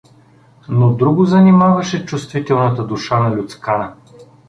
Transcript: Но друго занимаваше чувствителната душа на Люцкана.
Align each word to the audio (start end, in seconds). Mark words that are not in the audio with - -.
Но 0.69 0.93
друго 0.93 1.25
занимаваше 1.25 2.05
чувствителната 2.05 2.83
душа 2.87 3.19
на 3.19 3.35
Люцкана. 3.37 3.93